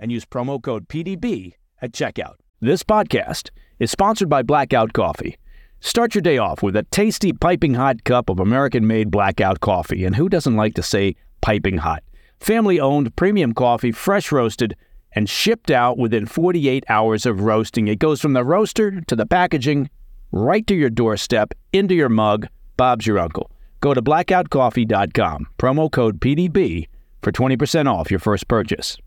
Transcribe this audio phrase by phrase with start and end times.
[0.00, 2.34] and use promo code PDB at checkout.
[2.60, 5.36] This podcast is sponsored by Blackout Coffee.
[5.80, 10.04] Start your day off with a tasty, piping hot cup of American made Blackout coffee.
[10.04, 12.02] And who doesn't like to say piping hot?
[12.38, 14.76] Family owned premium coffee, fresh roasted,
[15.12, 17.88] and shipped out within 48 hours of roasting.
[17.88, 19.88] It goes from the roaster to the packaging,
[20.32, 22.46] right to your doorstep, into your mug.
[22.76, 23.50] Bob's your uncle.
[23.80, 26.88] Go to blackoutcoffee.com, promo code PDB
[27.22, 28.98] for 20% off your first purchase.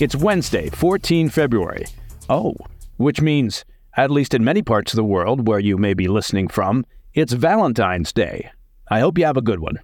[0.00, 1.84] It's Wednesday, 14 February.
[2.28, 2.56] Oh,
[2.96, 3.64] which means,
[3.96, 7.32] at least in many parts of the world where you may be listening from, it's
[7.32, 8.50] Valentine's Day.
[8.90, 9.78] I hope you have a good one.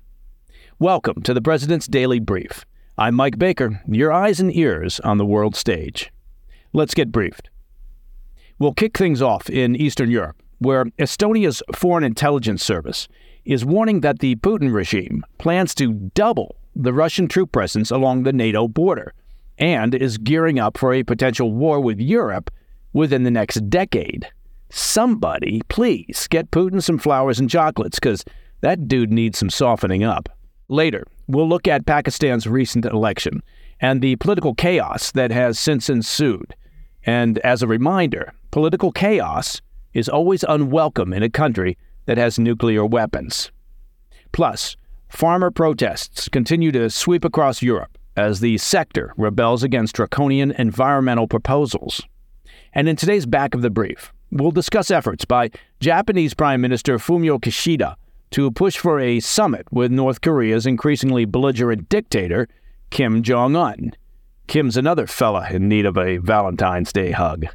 [0.81, 2.64] Welcome to the President's Daily Brief.
[2.98, 6.11] I'm Mike Baker, your eyes and ears on the world stage.
[6.72, 7.48] Let's get briefed.
[8.58, 13.06] We'll kick things off in Eastern Europe, where Estonia's Foreign Intelligence Service
[13.44, 18.33] is warning that the Putin regime plans to double the Russian troop presence along the
[18.33, 19.15] NATO border
[19.60, 22.50] and is gearing up for a potential war with Europe
[22.94, 24.26] within the next decade.
[24.71, 28.25] Somebody, please, get Putin some flowers and chocolates, because
[28.62, 30.28] that dude needs some softening up.
[30.69, 33.43] Later, we'll look at Pakistan's recent election
[33.81, 36.54] and the political chaos that has since ensued.
[37.04, 39.60] And as a reminder, political chaos
[39.94, 41.76] is always unwelcome in a country
[42.06, 43.50] that has nuclear weapons.
[44.32, 44.76] Plus,
[45.09, 52.03] farmer protests continue to sweep across Europe as the sector rebels against draconian environmental proposals.
[52.75, 55.50] And in today's back of the brief, we'll discuss efforts by
[55.81, 57.97] Japanese Prime Minister Fumio Kishida
[58.32, 62.47] to push for a summit with North Korea's increasingly belligerent dictator,
[62.91, 63.92] Kim Jong un.
[64.47, 67.47] Kim's another fella in need of a Valentine's Day hug.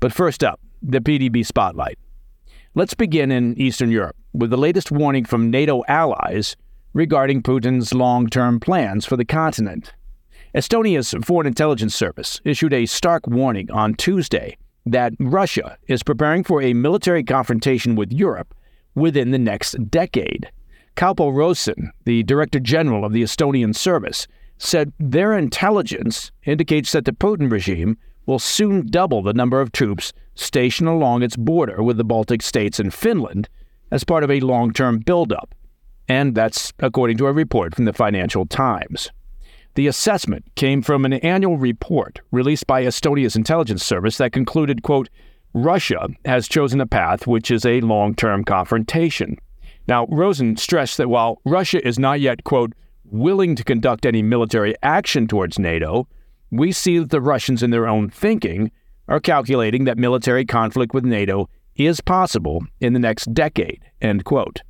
[0.00, 1.98] But first up, the PDB spotlight.
[2.74, 6.56] Let's begin in Eastern Europe with the latest warning from NATO allies
[6.92, 9.92] regarding Putin's long term plans for the continent.
[10.54, 14.56] Estonia's Foreign Intelligence Service issued a stark warning on Tuesday
[14.86, 18.54] that Russia is preparing for a military confrontation with Europe
[18.94, 20.50] within the next decade.
[20.96, 24.26] Kaupo Rosin, the Director General of the Estonian service,
[24.58, 27.96] said their intelligence indicates that the Putin regime
[28.26, 32.80] will soon double the number of troops stationed along its border with the Baltic states
[32.80, 33.48] and Finland
[33.90, 35.54] as part of a long term buildup
[36.10, 39.12] and that's according to a report from the Financial Times.
[39.76, 45.08] The assessment came from an annual report released by Estonia's intelligence service that concluded, quote,
[45.54, 49.38] Russia has chosen a path which is a long-term confrontation.
[49.86, 52.72] Now, Rosin stressed that while Russia is not yet, quote,
[53.04, 56.08] willing to conduct any military action towards NATO,
[56.50, 58.72] we see that the Russians in their own thinking
[59.06, 64.62] are calculating that military conflict with NATO is possible in the next decade, end quote.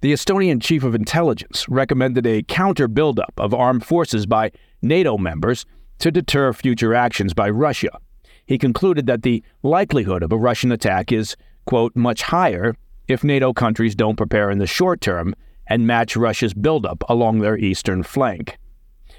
[0.00, 5.66] The Estonian chief of intelligence recommended a counter buildup of armed forces by NATO members
[5.98, 7.90] to deter future actions by Russia.
[8.46, 12.76] He concluded that the likelihood of a Russian attack is, quote, much higher
[13.08, 15.34] if NATO countries don't prepare in the short term
[15.66, 18.56] and match Russia's buildup along their eastern flank.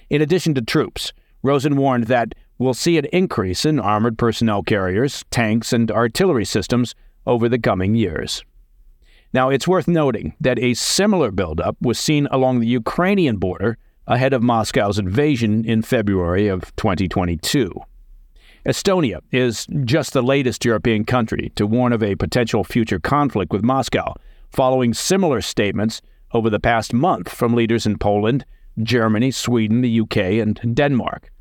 [0.09, 1.11] In addition to troops,
[1.43, 6.95] Rosin warned that we'll see an increase in armored personnel carriers, tanks, and artillery systems
[7.27, 8.45] over the coming years.
[9.31, 13.77] Now, it's worth noting that a similar buildup was seen along the Ukrainian border
[14.07, 17.71] ahead of Moscow's invasion in February of 2022.
[18.65, 23.63] Estonia is just the latest European country to warn of a potential future conflict with
[23.63, 24.15] Moscow,
[24.51, 26.01] following similar statements
[26.33, 28.45] over the past month from leaders in Poland,
[28.81, 31.31] Germany, Sweden, the UK, and Denmark.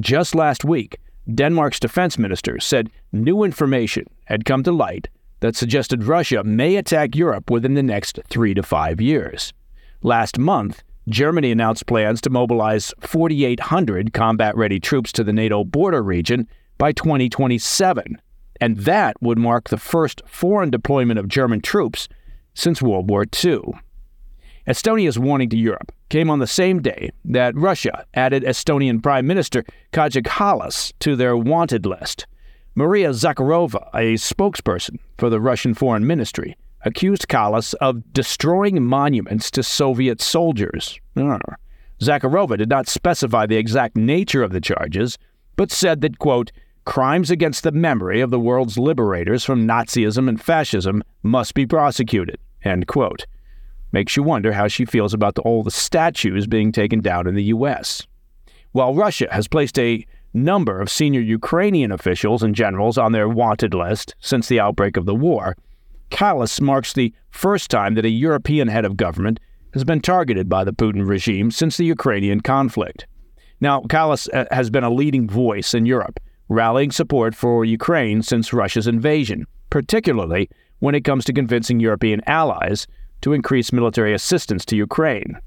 [0.00, 0.98] Just last week,
[1.32, 5.08] Denmark's defense minister said new information had come to light
[5.44, 9.52] that suggested Russia may attack Europe within the next three to five years.
[10.00, 16.02] Last month, Germany announced plans to mobilize 4,800 combat ready troops to the NATO border
[16.02, 16.48] region
[16.78, 18.18] by 2027,
[18.58, 22.08] and that would mark the first foreign deployment of German troops
[22.54, 23.60] since World War II.
[24.66, 29.62] Estonia's warning to Europe came on the same day that Russia added Estonian Prime Minister
[29.92, 32.26] Kaja Kallas to their wanted list.
[32.76, 39.62] Maria Zakharova, a spokesperson for the Russian Foreign Ministry, accused Kallas of destroying monuments to
[39.62, 40.98] Soviet soldiers.
[41.16, 41.38] Uh,
[42.00, 45.18] Zakharova did not specify the exact nature of the charges,
[45.54, 46.50] but said that, quote,
[46.84, 52.38] crimes against the memory of the world's liberators from Nazism and fascism must be prosecuted,
[52.64, 53.24] end quote.
[53.92, 57.36] Makes you wonder how she feels about the, all the statues being taken down in
[57.36, 58.04] the U.S.
[58.72, 60.04] While Russia has placed a
[60.34, 65.06] number of senior Ukrainian officials and generals on their wanted list since the outbreak of
[65.06, 65.56] the war,
[66.10, 69.40] Kallas marks the first time that a European head of government
[69.72, 73.06] has been targeted by the Putin regime since the Ukrainian conflict.
[73.60, 78.52] Now, Kallas uh, has been a leading voice in Europe, rallying support for Ukraine since
[78.52, 80.48] Russia's invasion, particularly
[80.80, 82.86] when it comes to convincing European allies
[83.22, 85.38] to increase military assistance to Ukraine.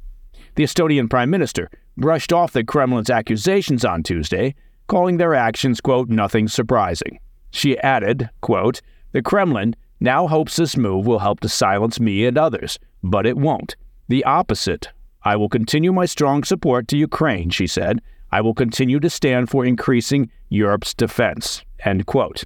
[0.56, 4.56] The Estonian Prime Minister brushed off the Kremlin's accusations on Tuesday,
[4.88, 7.20] calling their actions, quote, nothing surprising.
[7.52, 8.82] She added, quote,
[9.12, 13.38] the Kremlin now hopes this move will help to silence me and others, but it
[13.38, 13.76] won't.
[14.08, 14.90] The opposite.
[15.24, 18.02] I will continue my strong support to Ukraine, she said.
[18.32, 21.64] I will continue to stand for increasing Europe's defense.
[21.84, 22.44] End quote.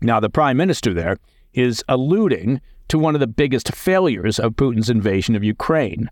[0.00, 1.16] Now, the prime minister there
[1.54, 6.10] is alluding to one of the biggest failures of Putin's invasion of Ukraine.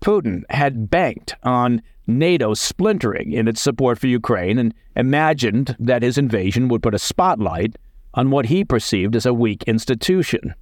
[0.00, 6.18] Putin had banked on NATO splintering in its support for Ukraine and imagined that his
[6.18, 7.76] invasion would put a spotlight
[8.14, 10.54] on what he perceived as a weak institution.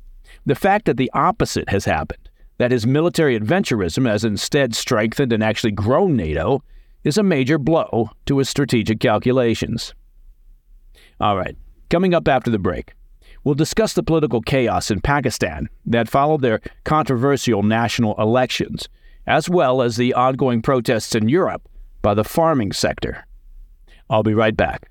[0.47, 2.29] The fact that the opposite has happened,
[2.59, 6.63] that his military adventurism has instead strengthened and actually grown NATO,
[7.05, 9.95] is a major blow to his strategic calculations.
[11.21, 11.57] All right,
[11.91, 12.95] coming up after the break,
[13.45, 18.89] we'll discuss the political chaos in Pakistan that followed their controversial national elections
[19.27, 21.69] as well as the ongoing protests in Europe
[22.03, 23.27] by the farming sector.
[24.11, 24.91] I'll be right back.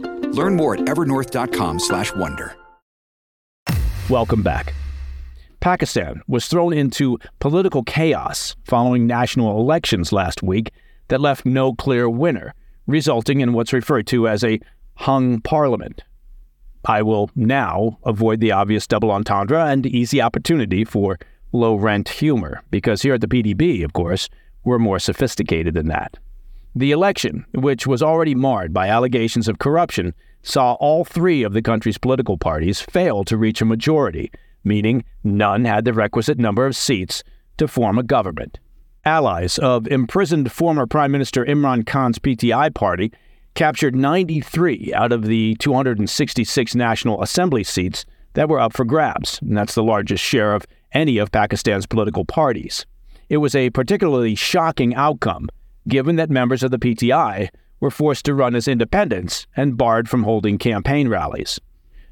[0.31, 2.55] Learn more at evernorth.com/wonder.
[4.09, 4.73] Welcome back.
[5.61, 10.71] Pakistan was thrown into political chaos following national elections last week
[11.09, 12.53] that left no clear winner,
[12.87, 14.59] resulting in what's referred to as a
[14.95, 16.03] hung parliament.
[16.83, 21.19] I will now avoid the obvious double entendre and easy opportunity for
[21.53, 24.29] low rent humor, because here at the PDB, of course,
[24.63, 26.17] we're more sophisticated than that.
[26.75, 31.61] The election, which was already marred by allegations of corruption, saw all three of the
[31.61, 34.31] country's political parties fail to reach a majority,
[34.63, 37.23] meaning none had the requisite number of seats
[37.57, 38.59] to form a government.
[39.03, 43.11] Allies of imprisoned former Prime Minister Imran Khan's PTI party
[43.53, 49.57] captured 93 out of the 266 National Assembly seats that were up for grabs, and
[49.57, 52.85] that's the largest share of any of Pakistan's political parties.
[53.27, 55.49] It was a particularly shocking outcome,
[55.87, 60.23] given that members of the PTI were forced to run as independents and barred from
[60.23, 61.59] holding campaign rallies.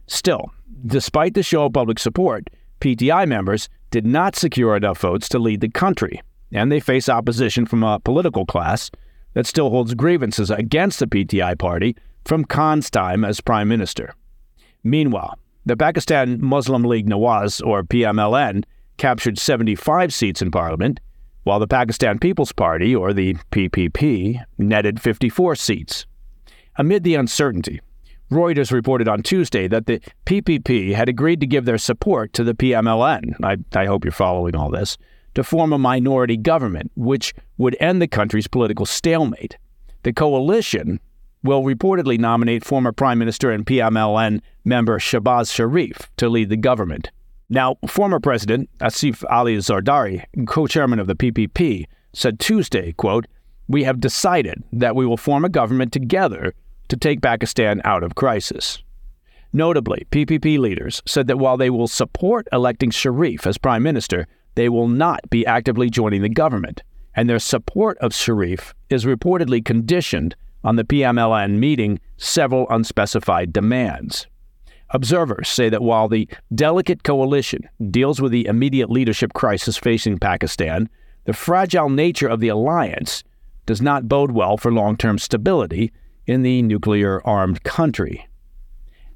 [0.08, 0.52] Still,
[0.86, 2.50] despite the show of public support,
[2.82, 6.22] PTI members did not secure enough votes to lead the country,
[6.52, 8.90] and they face opposition from a political class
[9.34, 11.96] that still holds grievances against the PTI party
[12.26, 14.14] from Khan's time as prime minister.
[14.84, 18.64] Meanwhile, the Pakistan Muslim League Nawaz, or PMLN,
[18.98, 21.00] captured 75 seats in parliament,
[21.44, 26.06] while the Pakistan People's Party, or the PPP, netted 54 seats.
[26.78, 27.82] Amid the uncertainty,
[28.32, 32.54] Reuters reported on Tuesday that the PPP had agreed to give their support to the
[32.54, 33.34] PMLN.
[33.44, 34.98] I, I hope you're following all this
[35.36, 39.58] to form a minority government, which would end the country's political stalemate.
[40.04, 41.00] The coalition
[41.44, 47.12] will reportedly nominate former Prime Minister and PMLN member Shehbaz Sharif to lead the government.
[47.50, 53.26] Now, former President Asif Ali Zardari, co-chairman of the PPP, said Tuesday, quote,
[53.68, 56.54] "We have decided that we will form a government together
[56.90, 58.84] to take Pakistan out of crisis."
[59.52, 64.70] Notably, PPP leaders said that while they will support electing Sharif as prime minister, they
[64.70, 66.84] will not be actively joining the government,
[67.16, 74.28] and their support of Sharif is reportedly conditioned on the PMLN meeting several unspecified demands.
[74.92, 80.90] Observers say that while the delicate coalition deals with the immediate leadership crisis facing Pakistan,
[81.26, 83.24] the fragile nature of the alliance
[83.68, 85.92] does not bode well for long term stability
[86.26, 88.28] in the nuclear armed country.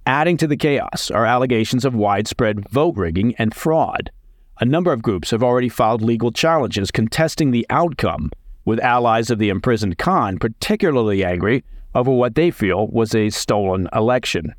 [0.05, 4.11] Adding to the chaos are allegations of widespread vote rigging and fraud.
[4.59, 8.31] A number of groups have already filed legal challenges contesting the outcome,
[8.65, 11.63] with allies of the imprisoned Khan particularly angry
[11.95, 14.53] over what they feel was a stolen election.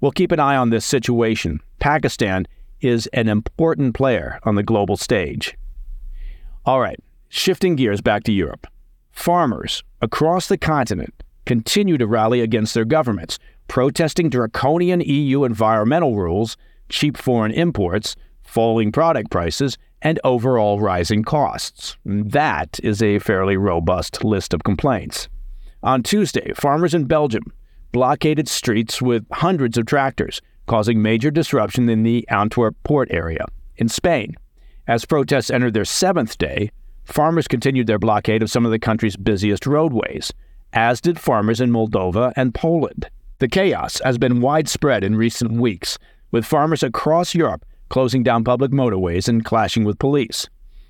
[0.00, 1.60] We'll keep an eye on this situation.
[1.78, 2.46] Pakistan
[2.80, 5.56] is an important player on the global stage.
[6.66, 6.98] All right,
[7.28, 8.66] shifting gears back to Europe.
[9.10, 16.56] Farmers across the continent continue to rally against their governments, protesting draconian EU environmental rules,
[16.88, 21.96] cheap foreign imports, falling product prices, and overall rising costs.
[22.04, 25.28] That is a fairly robust list of complaints.
[25.82, 27.52] On Tuesday, farmers in Belgium
[27.94, 33.46] blockaded streets with hundreds of tractors, causing major disruption in the Antwerp port area.
[33.76, 34.34] In Spain,
[34.88, 36.72] as protests entered their seventh day,
[37.04, 40.32] farmers continued their blockade of some of the country's busiest roadways,
[40.72, 43.08] as did farmers in Moldova and Poland.
[43.38, 45.96] The chaos has been widespread in recent weeks,
[46.32, 50.48] with farmers across Europe closing down public motorways and clashing with police.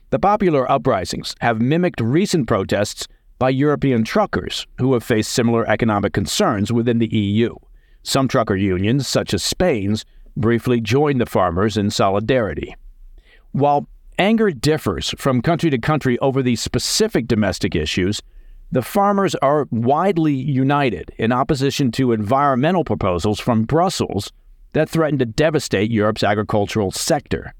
[0.08, 3.06] The popular uprisings have mimicked recent protests
[3.44, 7.54] by European truckers who have faced similar economic concerns within the EU.
[8.02, 12.74] Some trucker unions, such as Spain's, briefly joined the farmers in solidarity.
[13.52, 13.86] While
[14.18, 18.22] anger differs from country to country over these specific domestic issues,
[18.72, 24.32] the farmers are widely united in opposition to environmental proposals from Brussels
[24.72, 27.52] that threaten to devastate Europe's agricultural sector.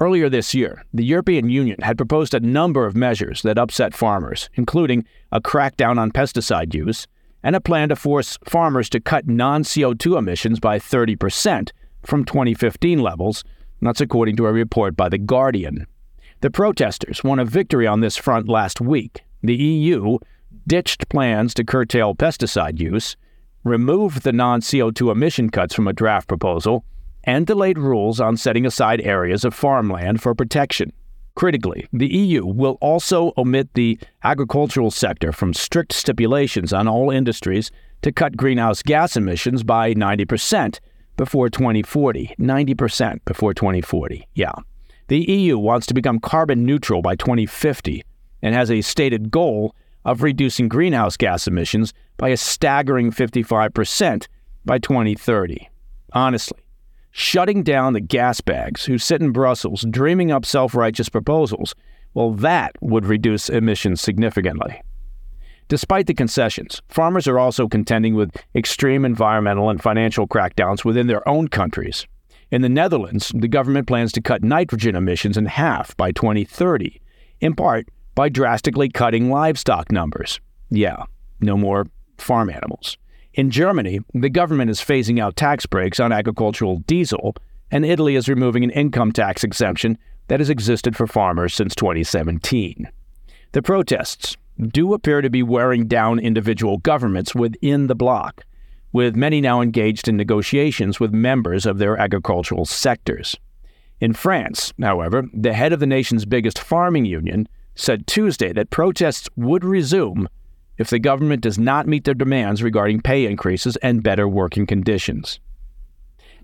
[0.00, 4.50] Earlier this year, the European Union had proposed a number of measures that upset farmers,
[4.54, 7.06] including a crackdown on pesticide use
[7.44, 11.70] and a plan to force farmers to cut non CO2 emissions by 30%
[12.02, 13.44] from 2015 levels.
[13.80, 15.86] That's according to a report by The Guardian.
[16.40, 19.22] The protesters won a victory on this front last week.
[19.42, 20.18] The EU
[20.66, 23.16] ditched plans to curtail pesticide use,
[23.62, 26.84] removed the non CO2 emission cuts from a draft proposal,
[27.24, 30.92] and delayed rules on setting aside areas of farmland for protection.
[31.34, 37.72] Critically, the EU will also omit the agricultural sector from strict stipulations on all industries
[38.02, 40.78] to cut greenhouse gas emissions by 90%
[41.16, 42.34] before 2040.
[42.38, 44.52] 90% before 2040, yeah.
[45.08, 48.02] The EU wants to become carbon neutral by 2050
[48.42, 54.28] and has a stated goal of reducing greenhouse gas emissions by a staggering 55%
[54.64, 55.68] by 2030.
[56.12, 56.63] Honestly,
[57.16, 61.72] shutting down the gas bags who sit in Brussels dreaming up self righteous proposals,
[62.12, 64.82] well, that would reduce emissions significantly.
[65.68, 71.26] Despite the concessions, farmers are also contending with extreme environmental and financial crackdowns within their
[71.28, 72.06] own countries.
[72.50, 77.00] In the Netherlands, the government plans to cut nitrogen emissions in half by 2030,
[77.40, 80.40] in part by drastically cutting livestock numbers.
[80.68, 81.04] Yeah,
[81.40, 81.86] no more
[82.18, 82.98] farm animals.
[83.34, 87.34] In Germany, the government is phasing out tax breaks on agricultural diesel,
[87.68, 89.98] and Italy is removing an income tax exemption
[90.28, 92.88] that has existed for farmers since 2017.
[93.50, 94.36] The protests
[94.68, 98.44] do appear to be wearing down individual governments within the bloc,
[98.92, 103.36] with many now engaged in negotiations with members of their agricultural sectors.
[103.98, 109.28] In France, however, the head of the nation's biggest farming union said Tuesday that protests
[109.34, 110.28] would resume
[110.78, 115.40] if the government does not meet their demands regarding pay increases and better working conditions.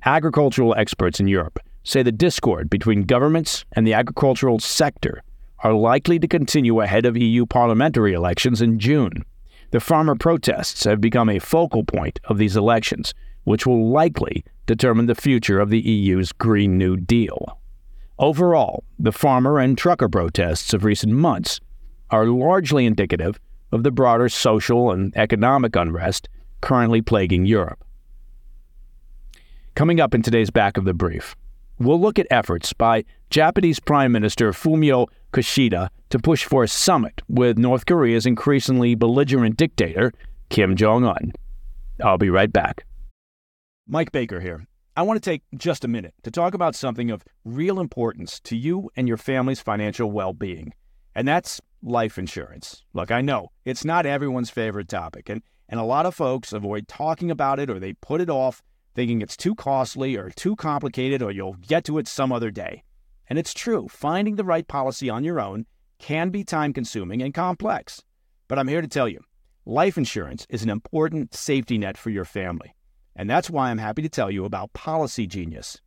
[0.05, 5.23] Agricultural experts in Europe say the discord between governments and the agricultural sector
[5.63, 9.25] are likely to continue ahead of EU parliamentary elections in June.
[9.73, 15.07] The farmer protests have become a focal point of these elections, which will likely determine
[15.07, 17.59] the future of the EU's Green New Deal.
[18.19, 21.61] Overall, the farmer and trucker protests of recent months
[22.11, 23.39] are largely indicative
[23.73, 26.29] of the broader social and economic unrest
[26.61, 27.85] currently plaguing Europe.
[29.75, 31.37] Coming up in today's back of the brief,
[31.79, 37.23] we'll look at efforts by Japanese Prime Minister Fumio Kishida to push for a summit
[37.29, 40.13] with North Korea's increasingly belligerent dictator,
[40.49, 41.33] Kim Jong un.
[42.05, 42.85] I'll be right back.
[43.87, 44.67] Mike Baker here.
[44.97, 48.57] I want to take just a minute to talk about something of real importance to
[48.57, 50.75] you and your family's financial well being,
[51.15, 52.85] and that's life insurance.
[52.93, 56.89] Look, I know it's not everyone's favorite topic, and, and a lot of folks avoid
[56.89, 58.63] talking about it or they put it off
[58.95, 62.83] thinking it's too costly or too complicated or you'll get to it some other day.
[63.29, 65.67] And it's true, finding the right policy on your own
[65.99, 68.03] can be time consuming and complex.
[68.49, 69.21] But I'm here to tell you
[69.65, 72.75] life insurance is an important safety net for your family.
[73.15, 75.81] And that's why I'm happy to tell you about Policy Genius.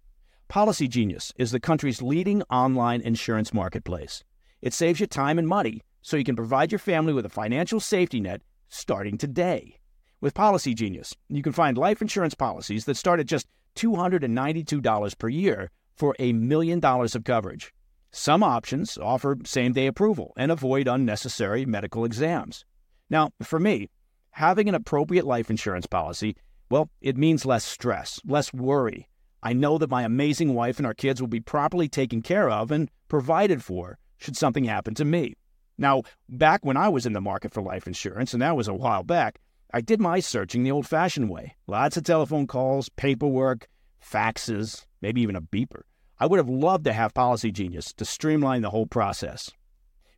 [0.48, 4.24] Policy Genius is the country's leading online insurance marketplace.
[4.64, 7.82] It saves you time and money so you can provide your family with a financial
[7.82, 9.78] safety net starting today.
[10.22, 15.28] With Policy Genius, you can find life insurance policies that start at just $292 per
[15.28, 17.74] year for a million dollars of coverage.
[18.12, 22.64] Some options offer same day approval and avoid unnecessary medical exams.
[23.10, 23.90] Now, for me,
[24.32, 26.38] having an appropriate life insurance policy,
[26.70, 29.10] well, it means less stress, less worry.
[29.42, 32.72] I know that my amazing wife and our kids will be properly taken care of
[32.72, 35.34] and provided for should something happen to me.
[35.78, 38.74] Now, back when I was in the market for life insurance, and that was a
[38.74, 39.40] while back,
[39.74, 43.68] I did my searching the old fashioned way lots of telephone calls, paperwork,
[44.02, 45.82] faxes, maybe even a beeper.
[46.20, 49.50] I would have loved to have Policy Genius to streamline the whole process.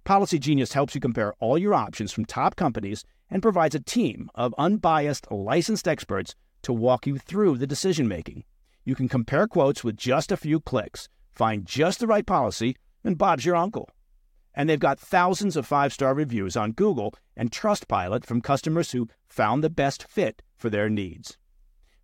[0.03, 4.29] Policy Genius helps you compare all your options from top companies and provides a team
[4.35, 8.43] of unbiased, licensed experts to walk you through the decision making.
[8.83, 13.17] You can compare quotes with just a few clicks, find just the right policy, and
[13.17, 13.89] Bob's your uncle.
[14.53, 19.07] And they've got thousands of five star reviews on Google and Trustpilot from customers who
[19.27, 21.37] found the best fit for their needs.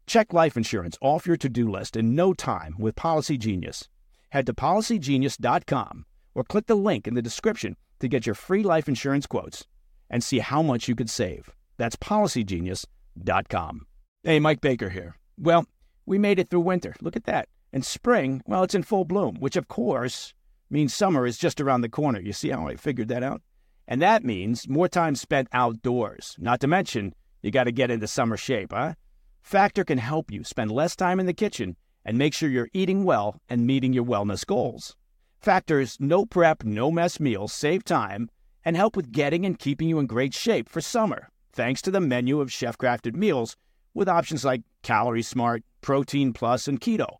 [0.06, 3.88] Check life insurance off your to do list in no time with Policy Genius.
[4.30, 8.88] Head to policygenius.com or click the link in the description to get your free life
[8.90, 9.66] insurance quotes
[10.10, 11.50] and see how much you could save.
[11.78, 13.86] That's policygenius.com.
[14.24, 15.16] Hey, Mike Baker here.
[15.38, 15.66] Well,
[16.06, 16.96] we made it through winter.
[17.02, 17.48] Look at that.
[17.74, 20.34] And spring, well, it's in full bloom, which of course
[20.72, 22.20] means summer is just around the corner.
[22.20, 23.42] You see how I figured that out?
[23.88, 26.36] And that means more time spent outdoors.
[26.40, 28.94] Not to mention, you got to get into summer shape, huh?
[29.42, 33.04] Factor can help you spend less time in the kitchen and make sure you're eating
[33.04, 34.96] well and meeting your wellness goals.
[35.40, 38.30] Factor's no prep, no mess meals save time
[38.64, 42.00] and help with getting and keeping you in great shape for summer, thanks to the
[42.00, 43.58] menu of chef crafted meals
[43.94, 47.18] with options like Calorie Smart, Protein Plus, and Keto.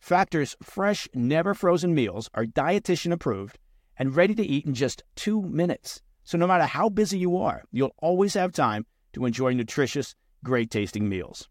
[0.00, 3.58] Factor's fresh, never frozen meals are dietitian approved
[3.98, 6.00] and ready to eat in just two minutes.
[6.24, 10.70] So no matter how busy you are, you'll always have time to enjoy nutritious, great
[10.70, 11.48] tasting meals.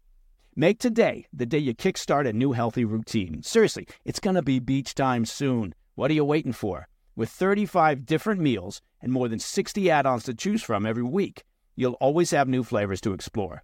[0.56, 3.40] Make today the day you kickstart a new healthy routine.
[3.42, 5.74] Seriously, it's going to be beach time soon.
[5.94, 6.88] What are you waiting for?
[7.14, 11.44] With 35 different meals and more than 60 add ons to choose from every week,
[11.76, 13.62] you'll always have new flavors to explore.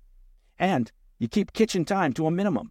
[0.61, 2.71] And you keep kitchen time to a minimum.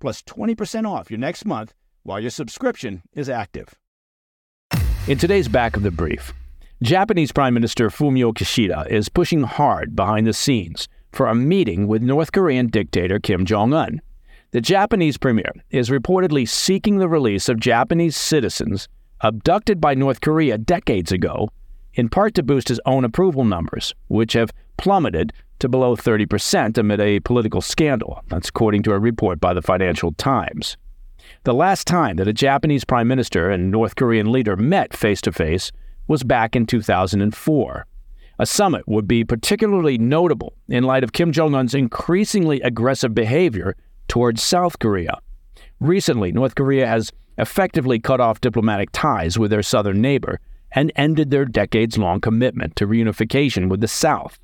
[0.00, 3.74] plus 20% off your next month while your subscription is active.
[5.08, 6.32] In today's back of the brief,
[6.82, 12.02] Japanese Prime Minister Fumio Kishida is pushing hard behind the scenes for a meeting with
[12.02, 14.00] North Korean dictator Kim Jong un.
[14.50, 18.88] The Japanese premier is reportedly seeking the release of Japanese citizens
[19.20, 21.48] abducted by North Korea decades ago,
[21.94, 27.00] in part to boost his own approval numbers, which have plummeted to below 30% amid
[27.00, 28.22] a political scandal.
[28.28, 30.76] That's according to a report by the Financial Times.
[31.44, 35.32] The last time that a Japanese prime minister and North Korean leader met face to
[35.32, 35.72] face
[36.08, 37.86] was back in 2004.
[38.38, 43.76] A summit would be particularly notable in light of Kim Jong un's increasingly aggressive behavior
[44.08, 45.18] towards South Korea.
[45.80, 50.38] Recently, North Korea has effectively cut off diplomatic ties with their southern neighbor
[50.72, 54.38] and ended their decades long commitment to reunification with the South.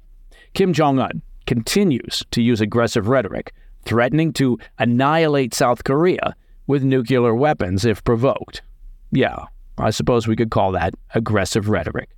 [0.55, 6.37] Kim Jong un continues to use aggressive rhetoric, threatening to annihilate South Korea
[6.67, 8.63] with nuclear weapons if provoked.
[9.11, 9.47] Yeah,
[9.79, 12.11] I suppose we could call that aggressive rhetoric.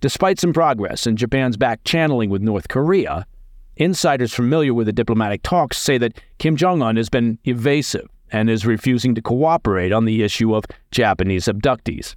[0.00, 3.26] Despite some progress in Japan's back channeling with North Korea,
[3.76, 8.48] insiders familiar with the diplomatic talks say that Kim Jong un has been evasive and
[8.48, 12.14] is refusing to cooperate on the issue of Japanese abductees.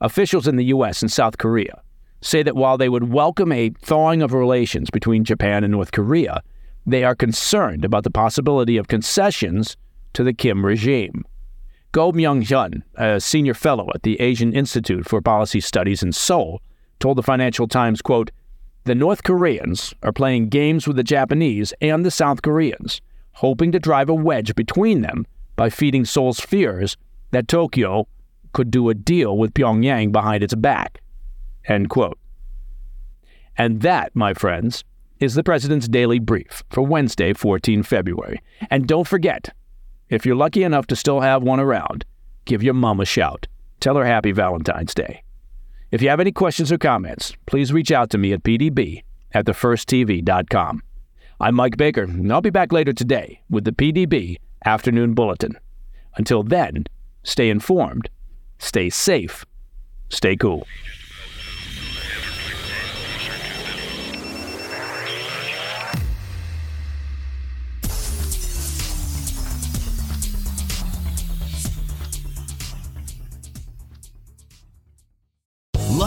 [0.00, 1.02] Officials in the U.S.
[1.02, 1.82] and South Korea
[2.22, 6.42] say that while they would welcome a thawing of relations between Japan and North Korea,
[6.86, 9.76] they are concerned about the possibility of concessions
[10.14, 11.24] to the Kim regime.
[11.90, 16.62] Go Myung Hyun, a senior fellow at the Asian Institute for Policy Studies in Seoul,
[17.00, 18.30] told the Financial Times, quote,
[18.84, 23.00] The North Koreans are playing games with the Japanese and the South Koreans,
[23.32, 26.96] hoping to drive a wedge between them by feeding Seoul's fears
[27.32, 28.06] that Tokyo
[28.52, 31.01] could do a deal with Pyongyang behind its back.
[31.66, 32.18] End quote.
[33.56, 34.84] And that, my friends,
[35.20, 38.42] is the President's Daily Brief for Wednesday, 14 February.
[38.70, 39.54] And don't forget,
[40.08, 42.04] if you're lucky enough to still have one around,
[42.44, 43.46] give your mom a shout.
[43.80, 45.22] Tell her Happy Valentine's Day.
[45.90, 49.44] If you have any questions or comments, please reach out to me at pdb at
[49.44, 50.82] thefirsttv.com.
[51.40, 55.58] I'm Mike Baker, and I'll be back later today with the PDB Afternoon Bulletin.
[56.16, 56.84] Until then,
[57.24, 58.08] stay informed,
[58.58, 59.44] stay safe,
[60.08, 60.66] stay cool.